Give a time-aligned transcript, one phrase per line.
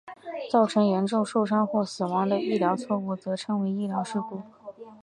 [0.49, 4.41] 造成严重受伤或死亡的医疗错误则称为医疗事故。